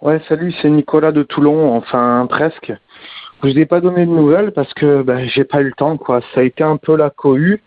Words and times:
Ouais, 0.00 0.20
salut, 0.28 0.54
c'est 0.62 0.70
Nicolas 0.70 1.10
de 1.10 1.24
Toulon, 1.24 1.74
enfin 1.74 2.24
presque. 2.30 2.72
Je 3.42 3.48
vous 3.48 3.58
ai 3.58 3.66
pas 3.66 3.80
donné 3.80 4.06
de 4.06 4.10
nouvelles 4.10 4.52
parce 4.52 4.72
que 4.74 5.02
ben, 5.02 5.26
j'ai 5.28 5.42
pas 5.42 5.60
eu 5.60 5.64
le 5.64 5.72
temps, 5.72 5.96
quoi. 5.96 6.20
Ça 6.32 6.40
a 6.40 6.44
été 6.44 6.62
un 6.62 6.76
peu 6.76 6.96
la 6.96 7.10
cohue. 7.10 7.60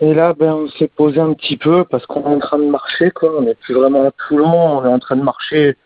Et 0.00 0.14
là, 0.14 0.34
ben, 0.36 0.52
on 0.52 0.68
s'est 0.68 0.88
posé 0.88 1.20
un 1.20 1.34
petit 1.34 1.56
peu 1.56 1.84
parce 1.84 2.04
qu'on 2.06 2.22
est 2.22 2.34
en 2.34 2.40
train 2.40 2.58
de 2.58 2.64
marcher, 2.64 3.12
quoi. 3.12 3.38
On 3.38 3.42
n'est 3.42 3.54
plus 3.54 3.74
vraiment 3.74 4.04
à 4.04 4.10
Toulon, 4.10 4.78
on 4.78 4.84
est 4.84 4.88
en 4.88 4.98
train 4.98 5.14
de 5.14 5.22
marcher 5.22 5.76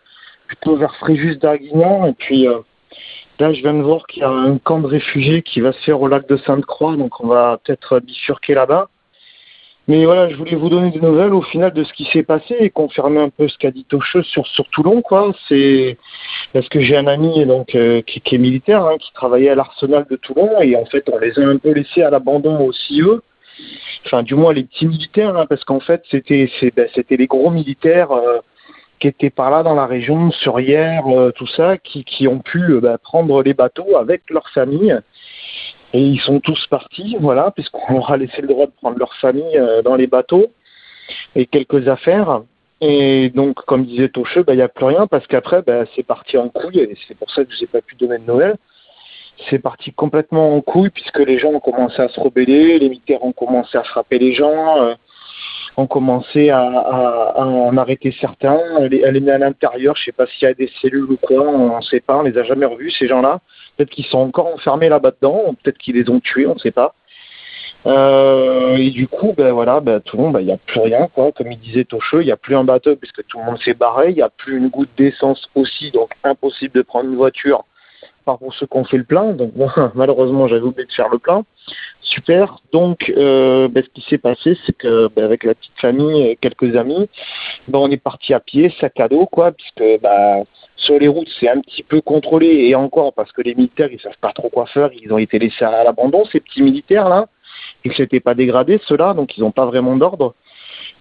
plutôt 0.46 0.76
vers 0.76 0.96
Fréjus 0.96 1.36
d'Arguignan. 1.36 2.06
Et 2.06 2.14
puis 2.14 2.48
euh, 2.48 2.60
là, 3.38 3.52
je 3.52 3.60
viens 3.60 3.74
de 3.74 3.82
voir 3.82 4.06
qu'il 4.06 4.22
y 4.22 4.24
a 4.24 4.30
un 4.30 4.56
camp 4.56 4.78
de 4.78 4.86
réfugiés 4.86 5.42
qui 5.42 5.60
va 5.60 5.72
se 5.72 5.80
faire 5.80 6.00
au 6.00 6.08
lac 6.08 6.26
de 6.28 6.38
Sainte-Croix, 6.38 6.96
donc 6.96 7.20
on 7.20 7.26
va 7.26 7.58
peut-être 7.62 8.00
bifurquer 8.00 8.54
là-bas. 8.54 8.88
Mais 9.92 10.06
voilà, 10.06 10.30
je 10.30 10.36
voulais 10.36 10.54
vous 10.54 10.70
donner 10.70 10.90
des 10.90 11.00
nouvelles 11.00 11.34
au 11.34 11.42
final 11.42 11.70
de 11.74 11.84
ce 11.84 11.92
qui 11.92 12.06
s'est 12.06 12.22
passé 12.22 12.56
et 12.58 12.70
confirmer 12.70 13.20
un 13.20 13.28
peu 13.28 13.46
ce 13.46 13.58
qu'a 13.58 13.70
dit 13.70 13.84
Tocheux 13.84 14.22
sur, 14.22 14.46
sur 14.46 14.66
Toulon, 14.70 15.02
quoi. 15.02 15.34
C'est 15.50 15.98
parce 16.54 16.66
que 16.70 16.80
j'ai 16.80 16.96
un 16.96 17.06
ami 17.06 17.44
donc 17.44 17.74
euh, 17.74 18.00
qui, 18.00 18.22
est 18.34 18.38
militaire, 18.38 18.86
hein, 18.86 18.96
qui 18.98 19.12
travaillait 19.12 19.50
à 19.50 19.54
l'arsenal 19.54 20.06
de 20.08 20.16
Toulon 20.16 20.62
et 20.62 20.76
en 20.76 20.86
fait 20.86 21.10
on 21.12 21.18
les 21.18 21.38
a 21.38 21.42
un 21.46 21.58
peu 21.58 21.72
laissés 21.72 22.00
à 22.00 22.08
l'abandon 22.08 22.64
aussi 22.64 23.02
eux. 23.02 23.20
Enfin, 24.06 24.22
du 24.22 24.34
moins 24.34 24.54
les 24.54 24.64
petits 24.64 24.86
militaires, 24.86 25.36
hein, 25.36 25.44
parce 25.46 25.62
qu'en 25.64 25.80
fait 25.80 26.02
c'était 26.10 26.50
ben, 26.74 26.88
c'était 26.94 27.18
les 27.18 27.26
gros 27.26 27.50
militaires 27.50 28.12
euh, 28.12 28.38
qui 28.98 29.08
étaient 29.08 29.28
par 29.28 29.50
là 29.50 29.62
dans 29.62 29.74
la 29.74 29.84
région, 29.84 30.30
sur 30.30 30.58
hier, 30.58 31.06
euh, 31.06 31.32
tout 31.32 31.48
ça, 31.48 31.76
qui, 31.76 32.02
qui 32.04 32.26
ont 32.26 32.38
pu 32.38 32.80
ben, 32.80 32.96
prendre 32.96 33.42
les 33.42 33.52
bateaux 33.52 33.98
avec 33.98 34.22
leurs 34.30 34.48
familles 34.54 34.96
et 35.92 36.00
ils 36.00 36.20
sont 36.20 36.40
tous 36.40 36.66
partis, 36.68 37.16
voilà, 37.20 37.50
puisqu'on 37.50 37.94
leur 37.94 38.10
a 38.10 38.16
laissé 38.16 38.40
le 38.40 38.48
droit 38.48 38.66
de 38.66 38.72
prendre 38.72 38.98
leur 38.98 39.14
famille 39.14 39.56
euh, 39.56 39.82
dans 39.82 39.94
les 39.94 40.06
bateaux 40.06 40.46
et 41.36 41.46
quelques 41.46 41.88
affaires. 41.88 42.42
Et 42.80 43.30
donc, 43.30 43.56
comme 43.66 43.84
disait 43.84 44.08
Tocheux, 44.08 44.42
bah, 44.42 44.54
il 44.54 44.56
n'y 44.56 44.62
a 44.62 44.68
plus 44.68 44.86
rien 44.86 45.06
parce 45.06 45.26
qu'après, 45.26 45.62
bah, 45.62 45.84
c'est 45.94 46.02
parti 46.02 46.36
en 46.38 46.48
couille 46.48 46.78
et 46.78 46.96
c'est 47.06 47.16
pour 47.16 47.30
ça 47.30 47.44
que 47.44 47.52
je 47.52 47.60
n'ai 47.60 47.66
pas 47.66 47.80
pu 47.80 47.94
donner 47.94 48.18
de 48.18 48.26
nouvelles. 48.26 48.56
C'est 49.50 49.58
parti 49.58 49.92
complètement 49.92 50.56
en 50.56 50.60
couille 50.60 50.90
puisque 50.90 51.18
les 51.18 51.38
gens 51.38 51.50
ont 51.50 51.60
commencé 51.60 52.00
à 52.00 52.08
se 52.08 52.18
rebeller, 52.18 52.78
les 52.78 52.88
militaires 52.88 53.24
ont 53.24 53.32
commencé 53.32 53.76
à 53.76 53.82
frapper 53.82 54.18
les 54.18 54.34
gens, 54.34 54.82
euh, 54.82 54.94
ont 55.76 55.86
commencé 55.86 56.50
à, 56.50 56.60
à, 56.60 57.32
à, 57.36 57.44
en 57.44 57.76
arrêter 57.76 58.14
certains, 58.20 58.60
à 58.76 58.86
les 58.88 59.20
mettre 59.20 59.36
à 59.36 59.38
l'intérieur. 59.38 59.96
Je 59.96 60.02
ne 60.02 60.04
sais 60.06 60.12
pas 60.12 60.26
s'il 60.26 60.48
y 60.48 60.50
a 60.50 60.54
des 60.54 60.70
cellules 60.80 61.10
ou 61.10 61.16
quoi, 61.16 61.40
on 61.42 61.76
ne 61.76 61.82
sait 61.82 62.00
pas, 62.00 62.18
on 62.18 62.22
les 62.22 62.36
a 62.36 62.44
jamais 62.44 62.66
revus 62.66 62.90
ces 62.90 63.08
gens-là. 63.08 63.40
Peut-être 63.76 63.90
qu'ils 63.90 64.06
sont 64.06 64.18
encore 64.18 64.48
enfermés 64.48 64.88
là-bas 64.88 65.12
dedans, 65.12 65.54
peut-être 65.62 65.78
qu'ils 65.78 65.94
les 65.94 66.10
ont 66.10 66.20
tués, 66.20 66.46
on 66.46 66.54
ne 66.54 66.58
sait 66.58 66.70
pas. 66.70 66.94
Euh, 67.86 68.76
et 68.76 68.90
du 68.90 69.08
coup, 69.08 69.34
ben 69.36 69.52
voilà, 69.52 69.80
ben, 69.80 70.00
tout 70.00 70.16
le 70.16 70.22
monde, 70.22 70.34
ben, 70.34 70.40
il 70.40 70.46
n'y 70.46 70.52
a 70.52 70.58
plus 70.58 70.80
rien, 70.80 71.08
quoi. 71.12 71.32
Comme 71.32 71.50
il 71.50 71.58
disait 71.58 71.84
Tocheux, 71.84 72.22
il 72.22 72.26
n'y 72.26 72.32
a 72.32 72.36
plus 72.36 72.54
un 72.54 72.64
bateau 72.64 72.94
puisque 72.94 73.26
tout 73.26 73.38
le 73.38 73.44
monde 73.44 73.58
s'est 73.58 73.74
barré, 73.74 74.10
il 74.10 74.14
n'y 74.14 74.22
a 74.22 74.28
plus 74.28 74.58
une 74.58 74.68
goutte 74.68 74.90
d'essence 74.96 75.48
aussi, 75.54 75.90
donc 75.90 76.10
impossible 76.22 76.74
de 76.74 76.82
prendre 76.82 77.08
une 77.08 77.16
voiture, 77.16 77.64
par 78.24 78.38
pour 78.38 78.54
ceux 78.54 78.66
qui 78.66 78.76
ont 78.76 78.84
fait 78.84 78.98
le 78.98 79.04
plein. 79.04 79.32
Donc 79.32 79.52
bon, 79.54 79.68
malheureusement, 79.94 80.48
j'avais 80.48 80.62
oublié 80.62 80.86
de 80.86 80.92
faire 80.92 81.08
le 81.10 81.18
plein. 81.18 81.44
Super. 82.00 82.58
Donc, 82.72 83.12
euh, 83.16 83.68
ben, 83.68 83.82
ce 83.84 83.88
qui 83.90 84.08
s'est 84.08 84.18
passé, 84.18 84.56
c'est 84.66 84.76
que 84.76 85.08
ben, 85.14 85.24
avec 85.24 85.44
la 85.44 85.54
petite 85.54 85.78
famille 85.80 86.22
et 86.22 86.36
quelques 86.36 86.76
amis, 86.76 87.08
ben, 87.68 87.78
on 87.78 87.90
est 87.90 88.02
parti 88.02 88.34
à 88.34 88.40
pied, 88.40 88.72
sac 88.80 88.98
à 89.00 89.08
dos, 89.08 89.26
quoi, 89.26 89.52
puisque 89.52 90.02
ben, 90.02 90.44
sur 90.76 90.98
les 90.98 91.08
routes, 91.08 91.28
c'est 91.38 91.48
un 91.48 91.60
petit 91.60 91.82
peu 91.82 92.00
contrôlé 92.00 92.46
et 92.46 92.74
encore 92.74 93.12
parce 93.12 93.32
que 93.32 93.42
les 93.42 93.54
militaires, 93.54 93.88
ils 93.92 94.00
savent 94.00 94.18
pas 94.20 94.32
trop 94.32 94.48
quoi 94.48 94.66
faire, 94.66 94.90
ils 94.92 95.12
ont 95.12 95.18
été 95.18 95.38
laissés 95.38 95.64
à 95.64 95.84
l'abandon, 95.84 96.24
ces 96.24 96.40
petits 96.40 96.62
militaires 96.62 97.08
là, 97.08 97.26
que 97.84 97.94
c'était 97.94 98.20
pas 98.20 98.34
dégradé 98.34 98.80
ceux-là, 98.86 99.14
donc 99.14 99.36
ils 99.36 99.40
n'ont 99.40 99.52
pas 99.52 99.66
vraiment 99.66 99.96
d'ordre. 99.96 100.34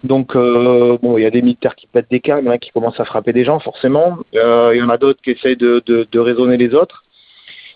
Donc 0.03 0.35
euh, 0.35 0.97
bon, 1.02 1.17
il 1.17 1.23
y 1.23 1.25
a 1.25 1.31
des 1.31 1.41
militaires 1.41 1.75
qui 1.75 1.88
pètent 1.88 2.09
des 2.09 2.19
câbles, 2.19 2.47
hein, 2.50 2.58
qui 2.58 2.72
commencent 2.72 3.00
à 3.00 3.06
frapper 3.06 3.33
des 3.33 3.44
gens 3.44 3.59
forcément. 3.59 4.17
Euh, 4.35 4.72
il 4.73 4.80
y 4.80 4.83
en 4.83 4.89
a 4.89 4.97
d'autres 4.97 5.22
qui 5.22 5.31
essayent 5.31 5.58
de, 5.58 6.19
raisonner 6.19 6.58
les 6.58 6.73
autres. 6.73 7.03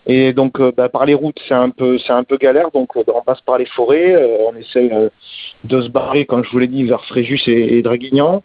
Et 0.07 0.33
donc 0.33 0.59
euh, 0.59 0.71
bah, 0.75 0.89
par 0.89 1.05
les 1.05 1.13
routes, 1.13 1.39
c'est 1.47 1.53
un 1.53 1.69
peu 1.69 1.97
c'est 1.97 2.13
un 2.13 2.23
peu 2.23 2.37
galère. 2.37 2.71
Donc 2.71 2.95
on 2.95 3.21
passe 3.21 3.41
par 3.41 3.57
les 3.57 3.65
forêts, 3.65 4.15
on 4.47 4.55
essaye 4.55 4.91
de 5.63 5.81
se 5.81 5.89
barrer, 5.89 6.25
comme 6.25 6.43
je 6.43 6.51
vous 6.51 6.59
l'ai 6.59 6.67
dit, 6.67 6.83
vers 6.83 7.03
Fréjus 7.05 7.41
et 7.47 7.81
Draguignan. 7.81 8.43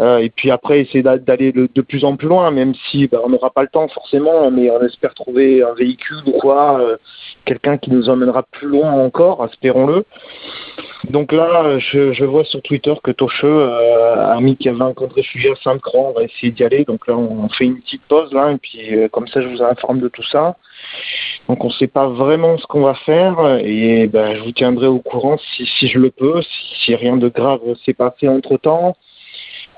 Euh, 0.00 0.18
et 0.18 0.30
puis 0.30 0.50
après, 0.50 0.80
essayer 0.80 1.02
d'aller 1.02 1.52
de, 1.52 1.80
plus 1.82 2.04
en 2.04 2.16
plus 2.16 2.28
loin, 2.28 2.50
même 2.50 2.74
si 2.90 3.06
bah, 3.06 3.20
on 3.24 3.28
n'aura 3.28 3.50
pas 3.50 3.62
le 3.62 3.68
temps 3.68 3.88
forcément, 3.88 4.50
mais 4.50 4.70
on 4.70 4.82
espère 4.82 5.14
trouver 5.14 5.62
un 5.62 5.74
véhicule 5.74 6.22
ou 6.26 6.32
quoi, 6.32 6.80
euh, 6.80 6.96
quelqu'un 7.44 7.78
qui 7.78 7.90
nous 7.90 8.08
emmènera 8.08 8.42
plus 8.42 8.68
loin 8.68 8.92
encore, 8.92 9.44
espérons-le. 9.44 10.04
Donc 11.10 11.32
là, 11.32 11.78
je, 11.78 12.24
vois 12.24 12.44
sur 12.44 12.62
Twitter 12.62 12.94
que 13.02 13.10
Tocheux 13.10 13.46
euh, 13.46 14.32
a 14.32 14.40
mis 14.40 14.56
qu'il 14.56 14.72
y 14.72 14.74
avait 14.74 14.82
un 14.82 14.94
camp 14.94 15.06
de 15.06 15.12
réfugiés 15.12 15.50
à 15.50 15.56
Sainte-Croix, 15.62 16.10
on 16.10 16.12
va 16.12 16.22
essayer 16.22 16.50
d'y 16.50 16.64
aller. 16.64 16.84
Donc 16.84 17.06
là, 17.06 17.16
on 17.16 17.48
fait 17.50 17.64
une 17.64 17.80
petite 17.80 18.02
pause 18.08 18.32
là, 18.32 18.52
et 18.52 18.56
puis 18.56 18.94
euh, 18.94 19.08
comme 19.08 19.26
ça, 19.28 19.40
je 19.40 19.48
vous 19.48 19.62
informe 19.62 20.00
de 20.00 20.08
tout 20.08 20.24
ça. 20.24 20.56
Donc 21.48 21.62
on 21.62 21.68
ne 21.68 21.72
sait 21.72 21.88
pas 21.88 22.08
vraiment 22.08 22.56
ce 22.56 22.66
qu'on 22.66 22.80
va 22.80 22.94
faire, 22.94 23.58
et 23.60 24.06
ben, 24.06 24.34
je 24.36 24.42
vous 24.42 24.52
tiendrai 24.52 24.86
au 24.86 24.98
courant 24.98 25.36
si, 25.56 25.88
je 25.88 25.98
le 25.98 26.10
peux, 26.10 26.40
si, 26.40 26.84
si 26.84 26.94
rien 26.94 27.16
de 27.16 27.28
grave 27.28 27.60
s'est 27.84 27.94
passé 27.94 28.28
entre-temps. 28.28 28.96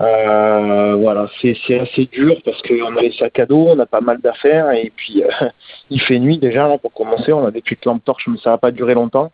Euh, 0.01 0.95
voilà, 0.97 1.29
c'est 1.41 1.81
assez 1.81 2.07
dur 2.07 2.37
parce 2.45 2.61
qu'on 2.63 2.97
a 2.97 3.01
les 3.01 3.13
sacs 3.13 3.39
à 3.39 3.47
dos, 3.47 3.67
on 3.69 3.79
a 3.79 3.87
pas 3.87 4.03
mal 4.03 4.21
d'affaires 4.21 4.71
et 4.73 4.93
puis 4.95 5.23
euh, 5.23 5.29
il 5.91 6.01
fait 6.01 6.19
nuit 6.19 6.39
déjà 6.39 6.69
là, 6.69 6.79
pour 6.79 6.93
commencer. 6.93 7.33
On 7.33 7.47
a 7.47 7.51
des 7.51 7.63
petites 7.63 7.85
lampes 7.85 8.05
torches, 8.05 8.29
mais 8.29 8.39
ça 8.39 8.51
va 8.51 8.59
pas 8.59 8.71
durer 8.71 8.95
longtemps. 8.95 9.33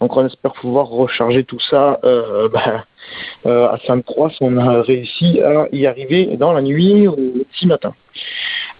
Donc 0.00 0.16
on 0.16 0.26
espère 0.26 0.52
pouvoir 0.52 0.88
recharger 0.88 1.44
tout 1.44 1.60
ça 1.60 1.98
euh, 2.04 2.48
bah, 2.52 2.84
euh, 3.46 3.68
à 3.68 3.78
Sainte-Croix. 3.86 4.30
On 4.40 4.56
a 4.58 4.82
réussi 4.82 5.40
à 5.40 5.66
y 5.72 5.86
arriver 5.86 6.36
dans 6.36 6.52
la 6.52 6.62
nuit 6.62 7.08
au 7.08 7.16
petit 7.16 7.66
matin. 7.66 7.94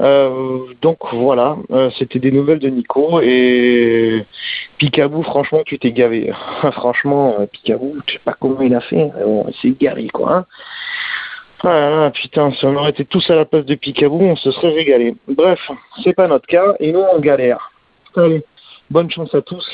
Euh, 0.00 0.66
donc 0.82 0.98
voilà, 1.12 1.56
euh, 1.70 1.90
c'était 1.98 2.18
des 2.18 2.30
nouvelles 2.30 2.58
de 2.58 2.68
Nico 2.68 3.20
et 3.22 4.26
Picabou, 4.76 5.22
franchement, 5.22 5.62
tu 5.64 5.78
t'es 5.78 5.92
gavé. 5.92 6.32
franchement, 6.72 7.34
Picabou, 7.50 7.96
je 8.06 8.14
sais 8.14 8.18
pas 8.18 8.34
comment 8.38 8.60
il 8.60 8.74
a 8.74 8.80
fait, 8.80 9.10
bon, 9.24 9.46
c'est 9.62 9.70
garé 9.78 10.08
quoi. 10.08 10.32
Hein. 10.34 10.46
Ah 11.68 12.12
putain, 12.14 12.52
si 12.52 12.64
on 12.64 12.76
aurait 12.76 12.90
été 12.90 13.04
tous 13.04 13.28
à 13.28 13.34
la 13.34 13.44
place 13.44 13.64
de 13.64 13.74
Picabou, 13.74 14.20
on 14.22 14.36
se 14.36 14.52
serait 14.52 14.72
régalé. 14.72 15.16
Bref, 15.26 15.58
c'est 16.04 16.12
pas 16.12 16.28
notre 16.28 16.46
cas 16.46 16.76
et 16.78 16.92
nous 16.92 17.02
on 17.12 17.18
galère. 17.18 17.72
Allez, 18.14 18.44
bonne 18.88 19.10
chance 19.10 19.34
à 19.34 19.42
tous. 19.42 19.66